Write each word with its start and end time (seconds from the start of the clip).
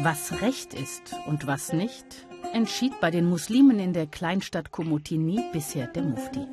Was 0.00 0.42
Recht 0.42 0.74
ist 0.74 1.12
und 1.26 1.48
was 1.48 1.72
nicht, 1.72 2.04
entschied 2.54 2.92
bei 3.00 3.10
den 3.10 3.28
Muslimen 3.28 3.80
in 3.80 3.92
der 3.92 4.06
Kleinstadt 4.06 4.70
Komotini 4.70 5.42
bisher 5.52 5.88
der 5.88 6.04
Mufti. 6.04 6.46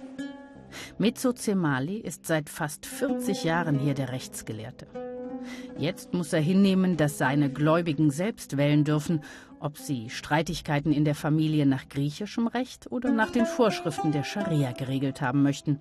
Mezzo 0.97 1.31
Zemali 1.31 1.97
ist 1.97 2.25
seit 2.25 2.49
fast 2.49 2.87
40 2.87 3.43
Jahren 3.43 3.77
hier 3.77 3.93
der 3.93 4.11
Rechtsgelehrte. 4.11 4.87
Jetzt 5.77 6.15
muss 6.15 6.33
er 6.33 6.41
hinnehmen, 6.41 6.97
dass 6.97 7.19
seine 7.19 7.51
Gläubigen 7.51 8.09
selbst 8.09 8.57
wählen 8.57 8.83
dürfen, 8.83 9.21
ob 9.59 9.77
sie 9.77 10.09
Streitigkeiten 10.09 10.91
in 10.91 11.05
der 11.05 11.15
Familie 11.15 11.67
nach 11.67 11.87
griechischem 11.87 12.47
Recht 12.47 12.91
oder 12.91 13.11
nach 13.11 13.29
den 13.29 13.45
Vorschriften 13.45 14.11
der 14.11 14.23
Scharia 14.23 14.71
geregelt 14.71 15.21
haben 15.21 15.43
möchten. 15.43 15.79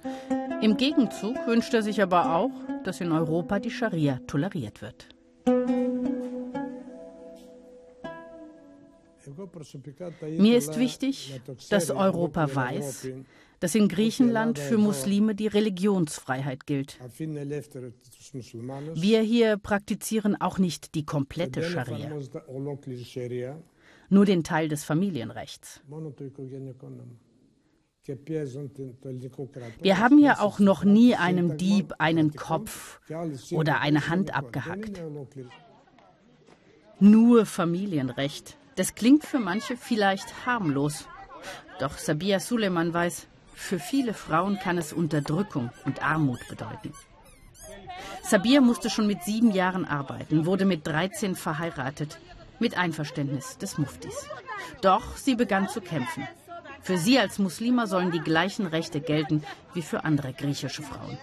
Im 0.60 0.76
Gegenzug 0.76 1.46
wünscht 1.46 1.72
er 1.72 1.82
sich 1.82 2.02
aber 2.02 2.36
auch, 2.36 2.52
dass 2.84 3.00
in 3.00 3.10
Europa 3.10 3.58
die 3.58 3.70
Scharia 3.70 4.20
toleriert 4.26 4.82
wird. 4.82 5.08
Mir 10.38 10.56
ist 10.56 10.78
wichtig, 10.78 11.40
dass 11.70 11.90
Europa 11.90 12.54
weiß, 12.54 13.08
dass 13.60 13.74
in 13.74 13.88
Griechenland 13.88 14.58
für 14.58 14.76
Muslime 14.78 15.34
die 15.34 15.46
Religionsfreiheit 15.46 16.66
gilt. 16.66 16.98
Wir 18.94 19.20
hier 19.22 19.56
praktizieren 19.56 20.40
auch 20.40 20.58
nicht 20.58 20.94
die 20.94 21.04
komplette 21.04 21.62
Scharia, 21.62 22.10
nur 24.10 24.26
den 24.26 24.44
Teil 24.44 24.68
des 24.68 24.84
Familienrechts. 24.84 25.80
Wir 29.80 29.98
haben 29.98 30.18
ja 30.18 30.40
auch 30.40 30.58
noch 30.58 30.84
nie 30.84 31.14
einem 31.14 31.56
Dieb 31.56 31.94
einen 31.98 32.34
Kopf 32.34 33.00
oder 33.50 33.80
eine 33.80 34.08
Hand 34.08 34.34
abgehackt. 34.34 35.02
Nur 37.00 37.46
Familienrecht. 37.46 38.58
Das 38.76 38.94
klingt 38.94 39.24
für 39.24 39.38
manche 39.38 39.76
vielleicht 39.76 40.46
harmlos. 40.46 41.06
Doch 41.78 41.98
Sabia 41.98 42.40
Suleiman 42.40 42.92
weiß, 42.92 43.26
für 43.54 43.78
viele 43.78 44.14
Frauen 44.14 44.58
kann 44.58 44.78
es 44.78 44.92
Unterdrückung 44.92 45.70
und 45.84 46.02
Armut 46.02 46.40
bedeuten. 46.48 46.92
Sabir 48.22 48.60
musste 48.60 48.90
schon 48.90 49.06
mit 49.06 49.22
sieben 49.22 49.52
Jahren 49.52 49.84
arbeiten, 49.84 50.46
wurde 50.46 50.64
mit 50.64 50.86
13 50.86 51.36
verheiratet, 51.36 52.18
mit 52.58 52.76
Einverständnis 52.76 53.58
des 53.58 53.78
Muftis. 53.78 54.28
Doch 54.80 55.16
sie 55.16 55.34
begann 55.34 55.68
zu 55.68 55.80
kämpfen. 55.80 56.26
Für 56.82 56.98
sie 56.98 57.18
als 57.18 57.38
Muslima 57.38 57.86
sollen 57.86 58.10
die 58.10 58.20
gleichen 58.20 58.66
Rechte 58.66 59.00
gelten 59.00 59.44
wie 59.72 59.82
für 59.82 60.04
andere 60.04 60.32
griechische 60.32 60.82
Frauen. 60.82 61.18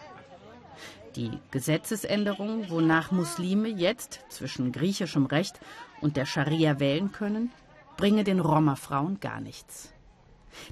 Die 1.16 1.32
Gesetzesänderung, 1.52 2.70
wonach 2.70 3.12
Muslime 3.12 3.68
jetzt 3.68 4.22
zwischen 4.30 4.72
griechischem 4.72 5.26
Recht 5.26 5.60
und 6.02 6.18
der 6.18 6.26
Scharia 6.26 6.80
wählen 6.80 7.12
können, 7.12 7.52
bringe 7.98 8.24
den 8.24 8.40
Roma-Frauen 8.40 9.20
gar 9.20 9.40
nichts. 9.42 9.94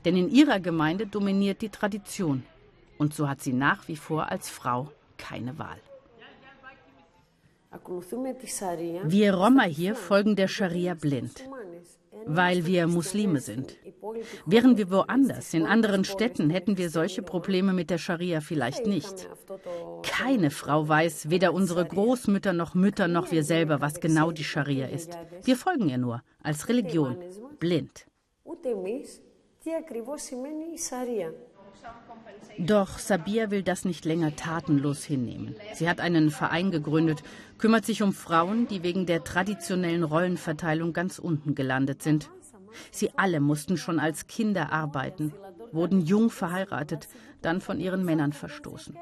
Denn 0.04 0.18
in 0.18 0.30
ihrer 0.30 0.60
Gemeinde 0.60 1.08
dominiert 1.08 1.62
die 1.62 1.70
Tradition. 1.70 2.44
Und 2.98 3.14
so 3.14 3.30
hat 3.30 3.42
sie 3.42 3.54
nach 3.54 3.88
wie 3.88 3.96
vor 3.96 4.30
als 4.30 4.50
Frau 4.50 4.92
keine 5.18 5.58
Wahl. 5.58 5.80
Wir 9.04 9.34
Roma 9.36 9.64
hier 9.64 9.96
folgen 9.96 10.36
der 10.36 10.48
Scharia 10.48 10.96
blind, 10.96 11.48
weil 12.26 12.66
wir 12.66 12.88
Muslime 12.88 13.40
sind. 13.40 13.78
Wären 14.46 14.78
wir 14.78 14.90
woanders, 14.90 15.54
in 15.54 15.68
anderen 15.68 16.04
Städten, 16.04 16.50
hätten 16.50 16.78
wir 16.78 16.90
solche 16.90 17.22
Probleme 17.22 17.74
mit 17.74 17.92
der 17.92 18.00
Scharia 18.00 18.42
vielleicht 18.42 18.88
nicht. 18.88 19.30
Keine 20.04 20.52
Frau 20.52 20.88
weiß, 20.88 21.30
weder 21.30 21.54
unsere 21.54 21.86
Großmütter 21.86 22.54
noch 22.54 22.74
Mütter 22.74 23.08
noch 23.08 23.32
wir 23.32 23.44
selber, 23.44 23.82
was 23.82 24.00
genau 24.00 24.32
die 24.32 24.44
Scharia 24.44 24.88
ist. 24.88 25.18
Wir 25.44 25.56
folgen 25.56 25.90
ihr 25.90 25.98
nur, 25.98 26.24
als 26.44 26.70
Religion, 26.70 27.18
blind. 27.60 28.06
Doch 32.58 33.00
Sabia 33.00 33.52
will 33.52 33.64
das 33.64 33.86
nicht 33.86 34.06
länger 34.06 34.36
tatenlos 34.36 35.04
hinnehmen. 35.04 35.56
Sie 35.74 35.88
hat 35.90 36.00
einen 36.00 36.30
Verein 36.30 36.72
gegründet, 36.72 37.24
kümmert 37.58 37.86
sich 37.86 38.02
um 38.02 38.12
Frauen, 38.14 38.68
die 38.68 38.84
wegen 38.84 39.06
der 39.06 39.24
traditionellen 39.24 40.04
Rollenverteilung 40.04 40.94
ganz 40.94 41.20
unten 41.20 41.56
gelandet 41.56 42.04
sind. 42.04 42.30
Sie 42.92 43.12
alle 43.16 43.40
mussten 43.40 43.78
schon 43.78 44.00
als 44.00 44.28
Kinder 44.28 44.72
arbeiten, 44.72 45.34
wurden 45.72 46.02
jung 46.02 46.30
verheiratet, 46.30 47.08
dann 47.42 47.62
von 47.62 47.80
ihren 47.80 48.04
Männern 48.04 48.34
verstoßen. 48.34 48.98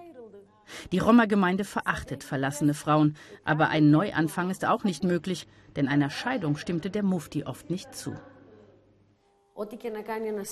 Die 0.91 0.99
Roma-Gemeinde 0.99 1.63
verachtet 1.63 2.23
verlassene 2.23 2.73
Frauen, 2.73 3.15
aber 3.43 3.69
ein 3.69 3.89
Neuanfang 3.89 4.49
ist 4.49 4.65
auch 4.65 4.83
nicht 4.83 5.03
möglich, 5.03 5.47
denn 5.75 5.87
einer 5.87 6.09
Scheidung 6.09 6.57
stimmte 6.57 6.89
der 6.89 7.03
Mufti 7.03 7.43
oft 7.43 7.69
nicht 7.69 7.95
zu. 7.95 8.15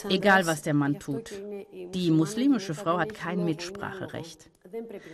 Egal, 0.10 0.48
was 0.48 0.64
der 0.64 0.74
Mann 0.74 1.00
tut, 1.00 1.32
die 1.94 2.10
muslimische 2.10 2.74
Frau 2.74 2.98
hat 2.98 3.14
kein 3.14 3.46
Mitspracherecht. 3.46 4.50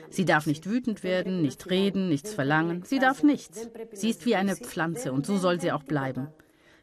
Sie 0.09 0.23
darf 0.23 0.45
nicht 0.45 0.65
wütend 0.65 1.03
werden, 1.03 1.41
nicht 1.41 1.69
reden, 1.69 2.07
nichts 2.07 2.33
verlangen. 2.33 2.83
Sie 2.83 2.99
darf 2.99 3.21
nichts. 3.21 3.69
Sie 3.91 4.09
ist 4.09 4.25
wie 4.25 4.35
eine 4.35 4.55
Pflanze 4.55 5.11
und 5.11 5.25
so 5.25 5.37
soll 5.37 5.59
sie 5.59 5.73
auch 5.73 5.83
bleiben. 5.83 6.29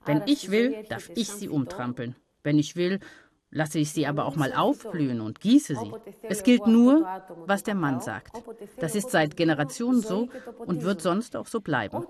Wenn 0.04 0.22
ich 0.26 0.50
will, 0.50 0.84
darf 0.88 1.10
ich 1.14 1.28
sie 1.28 1.48
umtrampeln. 1.48 2.14
Wenn 2.42 2.58
ich 2.58 2.76
will, 2.76 3.00
lasse 3.50 3.78
ich 3.78 3.90
sie 3.92 4.06
aber 4.06 4.26
auch 4.26 4.36
mal 4.36 4.52
aufblühen 4.52 5.20
und 5.20 5.40
gieße 5.40 5.76
sie. 5.76 5.92
Es 6.22 6.42
gilt 6.42 6.66
nur, 6.66 7.06
was 7.46 7.62
der 7.62 7.74
Mann 7.74 8.00
sagt. 8.00 8.42
Das 8.78 8.94
ist 8.94 9.10
seit 9.10 9.36
Generationen 9.36 10.02
so 10.02 10.28
und 10.58 10.82
wird 10.82 11.00
sonst 11.00 11.36
auch 11.36 11.46
so 11.46 11.60
bleiben. 11.60 12.04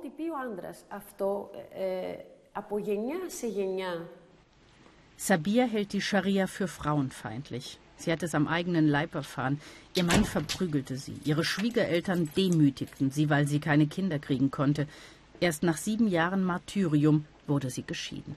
Sabir 5.16 5.66
hält 5.66 5.92
die 5.92 6.00
Scharia 6.00 6.46
für 6.46 6.68
frauenfeindlich. 6.68 7.78
Sie 7.96 8.12
hat 8.12 8.22
es 8.22 8.34
am 8.34 8.46
eigenen 8.46 8.86
Leib 8.86 9.16
erfahren. 9.16 9.60
Ihr 9.96 10.04
Mann 10.04 10.24
verprügelte 10.24 10.96
sie. 10.96 11.16
Ihre 11.24 11.44
Schwiegereltern 11.44 12.30
demütigten 12.36 13.10
sie, 13.10 13.28
weil 13.28 13.48
sie 13.48 13.58
keine 13.58 13.88
Kinder 13.88 14.20
kriegen 14.20 14.52
konnte. 14.52 14.86
Erst 15.40 15.64
nach 15.64 15.76
sieben 15.76 16.06
Jahren 16.06 16.44
Martyrium 16.44 17.24
wurde 17.48 17.70
sie 17.70 17.82
geschieden. 17.82 18.36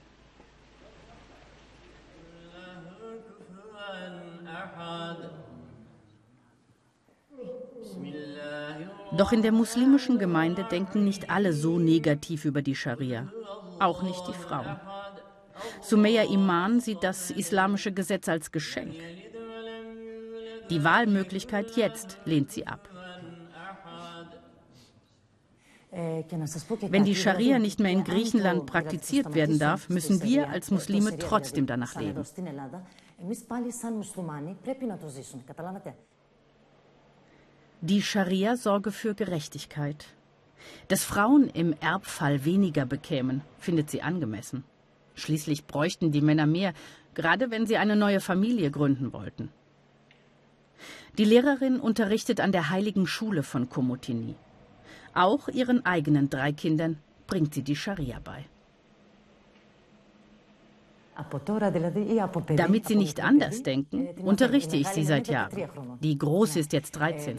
Doch 9.16 9.32
in 9.32 9.42
der 9.42 9.52
muslimischen 9.52 10.18
Gemeinde 10.18 10.64
denken 10.64 11.04
nicht 11.04 11.30
alle 11.30 11.52
so 11.52 11.78
negativ 11.78 12.44
über 12.44 12.62
die 12.62 12.74
Scharia. 12.74 13.28
Auch 13.78 14.02
nicht 14.02 14.26
die 14.26 14.32
Frauen. 14.32 14.80
Sumeya 15.82 16.22
Iman 16.24 16.80
sieht 16.80 17.02
das 17.02 17.30
islamische 17.30 17.92
Gesetz 17.92 18.28
als 18.28 18.50
Geschenk. 18.50 18.94
Die 20.70 20.82
Wahlmöglichkeit 20.84 21.76
jetzt 21.76 22.18
lehnt 22.24 22.50
sie 22.50 22.66
ab. 22.66 22.88
Wenn 25.90 27.04
die 27.04 27.14
Scharia 27.14 27.58
nicht 27.58 27.78
mehr 27.78 27.90
in 27.90 28.02
Griechenland 28.02 28.64
praktiziert 28.64 29.34
werden 29.34 29.58
darf, 29.58 29.90
müssen 29.90 30.22
wir 30.22 30.48
als 30.48 30.70
Muslime 30.70 31.18
trotzdem 31.18 31.66
danach 31.66 32.00
leben. 32.00 32.24
Die 37.84 38.00
Scharia 38.00 38.56
sorge 38.56 38.92
für 38.92 39.12
Gerechtigkeit. 39.16 40.06
Dass 40.86 41.02
Frauen 41.02 41.48
im 41.48 41.74
Erbfall 41.80 42.44
weniger 42.44 42.86
bekämen, 42.86 43.40
findet 43.58 43.90
sie 43.90 44.02
angemessen. 44.02 44.62
Schließlich 45.16 45.66
bräuchten 45.66 46.12
die 46.12 46.20
Männer 46.20 46.46
mehr, 46.46 46.74
gerade 47.14 47.50
wenn 47.50 47.66
sie 47.66 47.78
eine 47.78 47.96
neue 47.96 48.20
Familie 48.20 48.70
gründen 48.70 49.12
wollten. 49.12 49.48
Die 51.18 51.24
Lehrerin 51.24 51.80
unterrichtet 51.80 52.38
an 52.40 52.52
der 52.52 52.70
Heiligen 52.70 53.08
Schule 53.08 53.42
von 53.42 53.68
Komotini. 53.68 54.36
Auch 55.12 55.48
ihren 55.48 55.84
eigenen 55.84 56.30
drei 56.30 56.52
Kindern 56.52 56.98
bringt 57.26 57.52
sie 57.52 57.62
die 57.62 57.74
Scharia 57.74 58.20
bei. 58.22 58.44
Damit 62.56 62.86
sie 62.86 62.96
nicht 62.96 63.22
anders 63.22 63.62
denken, 63.62 64.08
unterrichte 64.22 64.76
ich 64.76 64.88
sie 64.88 65.04
seit 65.04 65.28
Jahren. 65.28 65.68
Die 66.00 66.16
Große 66.16 66.58
ist 66.58 66.72
jetzt 66.72 66.92
13. 66.92 67.36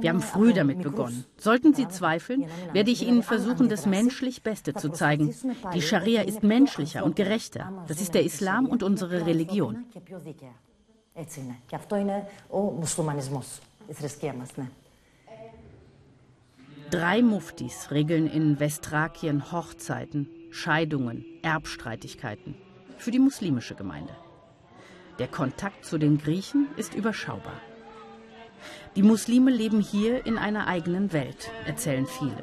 Wir 0.00 0.10
haben 0.10 0.20
früh 0.20 0.52
damit 0.52 0.82
begonnen. 0.82 1.24
Sollten 1.36 1.74
Sie 1.74 1.88
zweifeln, 1.88 2.46
werde 2.72 2.90
ich 2.90 3.06
Ihnen 3.06 3.22
versuchen, 3.22 3.68
das 3.68 3.86
menschlich 3.86 4.42
Beste 4.42 4.72
zu 4.74 4.90
zeigen. 4.90 5.34
Die 5.74 5.82
Scharia 5.82 6.22
ist 6.22 6.44
menschlicher 6.44 7.04
und 7.04 7.16
gerechter. 7.16 7.84
Das 7.88 8.00
ist 8.00 8.14
der 8.14 8.24
Islam 8.24 8.66
und 8.66 8.82
unsere 8.82 9.26
Religion. 9.26 9.84
Drei 16.90 17.22
Muftis 17.22 17.90
regeln 17.90 18.26
in 18.28 18.60
Westthrakien 18.60 19.52
Hochzeiten, 19.52 20.28
Scheidungen, 20.50 21.24
Erbstreitigkeiten 21.42 22.54
für 22.98 23.10
die 23.10 23.18
muslimische 23.18 23.74
Gemeinde. 23.74 24.14
Der 25.18 25.28
Kontakt 25.28 25.84
zu 25.84 25.98
den 25.98 26.18
Griechen 26.18 26.68
ist 26.76 26.94
überschaubar. 26.94 27.60
Die 28.96 29.02
Muslime 29.02 29.50
leben 29.50 29.80
hier 29.80 30.26
in 30.26 30.38
einer 30.38 30.66
eigenen 30.66 31.12
Welt, 31.12 31.50
erzählen 31.66 32.06
viele. 32.06 32.42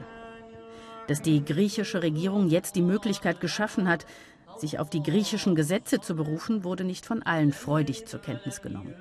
Dass 1.08 1.22
die 1.22 1.44
griechische 1.44 2.02
Regierung 2.02 2.48
jetzt 2.48 2.76
die 2.76 2.82
Möglichkeit 2.82 3.40
geschaffen 3.40 3.88
hat, 3.88 4.06
sich 4.58 4.80
auf 4.80 4.90
die 4.90 5.04
griechischen 5.04 5.56
Gesetze 5.56 6.00
zu 6.00 6.16
berufen, 6.16 6.64
wurde 6.64 6.84
nicht 6.84 7.06
von 7.06 7.24
allen 7.24 7.52
freudig 7.52 8.06
zur 8.08 8.22
Kenntnis 8.22 8.62
genommen. 8.62 8.96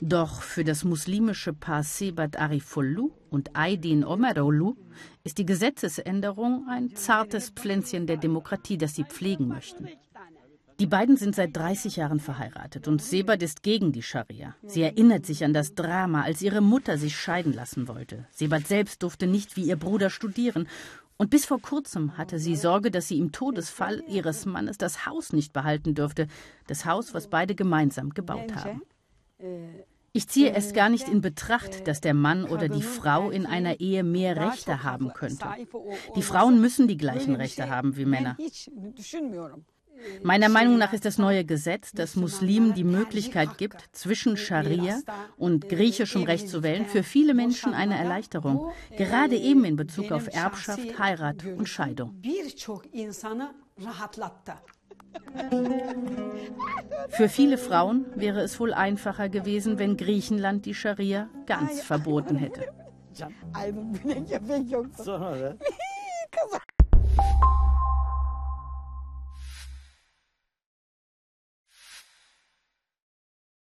Doch 0.00 0.42
für 0.42 0.62
das 0.62 0.84
muslimische 0.84 1.52
Paar 1.52 1.82
Sebat 1.82 2.38
Arifolu 2.38 3.10
und 3.30 3.50
Aydin 3.54 4.04
Omerolu 4.04 4.76
ist 5.24 5.38
die 5.38 5.46
Gesetzesänderung 5.46 6.66
ein 6.68 6.94
zartes 6.94 7.50
Pflänzchen 7.50 8.06
der 8.06 8.16
Demokratie, 8.16 8.78
das 8.78 8.94
sie 8.94 9.04
pflegen 9.04 9.48
möchten. 9.48 9.88
Die 10.78 10.86
beiden 10.86 11.16
sind 11.16 11.34
seit 11.34 11.56
30 11.56 11.96
Jahren 11.96 12.20
verheiratet 12.20 12.86
und 12.86 13.02
Sebat 13.02 13.42
ist 13.42 13.64
gegen 13.64 13.90
die 13.90 14.02
Scharia. 14.02 14.54
Sie 14.62 14.82
erinnert 14.82 15.26
sich 15.26 15.44
an 15.44 15.52
das 15.52 15.74
Drama, 15.74 16.22
als 16.22 16.40
ihre 16.40 16.60
Mutter 16.60 16.96
sich 16.98 17.16
scheiden 17.16 17.52
lassen 17.52 17.88
wollte. 17.88 18.28
Sebat 18.30 18.68
selbst 18.68 19.02
durfte 19.02 19.26
nicht 19.26 19.56
wie 19.56 19.64
ihr 19.64 19.76
Bruder 19.76 20.10
studieren 20.10 20.68
und 21.16 21.30
bis 21.30 21.44
vor 21.44 21.60
kurzem 21.60 22.16
hatte 22.16 22.38
sie 22.38 22.54
Sorge, 22.54 22.92
dass 22.92 23.08
sie 23.08 23.18
im 23.18 23.32
Todesfall 23.32 24.04
ihres 24.06 24.46
Mannes 24.46 24.78
das 24.78 25.04
Haus 25.04 25.32
nicht 25.32 25.52
behalten 25.52 25.96
dürfte, 25.96 26.28
das 26.68 26.84
Haus, 26.84 27.12
was 27.12 27.26
beide 27.26 27.56
gemeinsam 27.56 28.10
gebaut 28.10 28.54
haben. 28.54 28.82
Ich 30.12 30.28
ziehe 30.28 30.52
es 30.52 30.72
gar 30.72 30.88
nicht 30.88 31.08
in 31.08 31.20
Betracht, 31.20 31.86
dass 31.86 32.00
der 32.00 32.14
Mann 32.14 32.44
oder 32.44 32.68
die 32.68 32.82
Frau 32.82 33.30
in 33.30 33.46
einer 33.46 33.78
Ehe 33.80 34.02
mehr 34.02 34.36
Rechte 34.36 34.82
haben 34.82 35.12
könnte. 35.12 35.46
Die 36.16 36.22
Frauen 36.22 36.60
müssen 36.60 36.88
die 36.88 36.96
gleichen 36.96 37.36
Rechte 37.36 37.68
haben 37.68 37.96
wie 37.96 38.04
Männer. 38.06 38.36
Meiner 40.22 40.48
Meinung 40.48 40.78
nach 40.78 40.92
ist 40.92 41.04
das 41.04 41.18
neue 41.18 41.44
Gesetz, 41.44 41.92
das 41.92 42.16
Muslimen 42.16 42.74
die 42.74 42.84
Möglichkeit 42.84 43.58
gibt, 43.58 43.84
zwischen 43.92 44.36
Scharia 44.36 45.00
und 45.36 45.68
griechischem 45.68 46.22
Recht 46.22 46.48
zu 46.48 46.62
wählen, 46.62 46.86
für 46.86 47.02
viele 47.02 47.34
Menschen 47.34 47.74
eine 47.74 47.98
Erleichterung, 47.98 48.72
gerade 48.96 49.36
eben 49.36 49.64
in 49.64 49.76
Bezug 49.76 50.12
auf 50.12 50.32
Erbschaft, 50.32 50.98
Heirat 50.98 51.44
und 51.44 51.68
Scheidung. 51.68 52.22
Für 57.10 57.28
viele 57.28 57.58
Frauen 57.58 58.06
wäre 58.14 58.40
es 58.40 58.58
wohl 58.60 58.72
einfacher 58.72 59.28
gewesen, 59.28 59.78
wenn 59.78 59.96
Griechenland 59.96 60.66
die 60.66 60.74
Scharia 60.74 61.28
ganz 61.46 61.80
verboten 61.80 62.36
hätte. 62.36 62.72